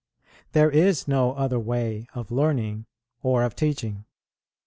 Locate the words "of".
2.15-2.31, 3.43-3.55